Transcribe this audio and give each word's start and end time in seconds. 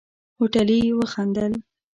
هوټلي 0.37 0.79
وخندل. 0.99 1.53